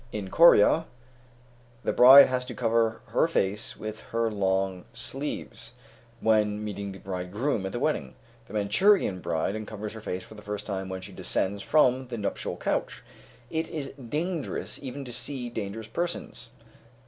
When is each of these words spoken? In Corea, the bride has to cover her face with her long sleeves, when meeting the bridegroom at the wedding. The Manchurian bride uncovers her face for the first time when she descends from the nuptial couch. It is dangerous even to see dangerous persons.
In 0.11 0.31
Corea, 0.31 0.87
the 1.83 1.93
bride 1.93 2.25
has 2.25 2.43
to 2.47 2.55
cover 2.55 3.01
her 3.09 3.27
face 3.27 3.77
with 3.77 4.01
her 4.09 4.31
long 4.31 4.85
sleeves, 4.93 5.73
when 6.21 6.63
meeting 6.65 6.91
the 6.91 6.97
bridegroom 6.97 7.67
at 7.67 7.71
the 7.71 7.79
wedding. 7.79 8.15
The 8.47 8.53
Manchurian 8.55 9.19
bride 9.19 9.55
uncovers 9.55 9.93
her 9.93 10.01
face 10.01 10.23
for 10.23 10.33
the 10.33 10.41
first 10.41 10.65
time 10.65 10.89
when 10.89 11.01
she 11.01 11.11
descends 11.11 11.61
from 11.61 12.07
the 12.07 12.17
nuptial 12.17 12.57
couch. 12.57 13.03
It 13.51 13.69
is 13.69 13.91
dangerous 13.91 14.81
even 14.81 15.05
to 15.05 15.13
see 15.13 15.49
dangerous 15.51 15.85
persons. 15.87 16.49